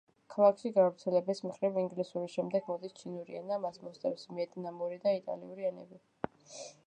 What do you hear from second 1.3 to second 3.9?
მხრივ ინგლისურის შემდეგ მოდის ჩინური ენა, მას